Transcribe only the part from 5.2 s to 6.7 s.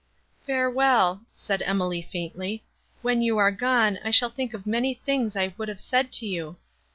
I would have said to you."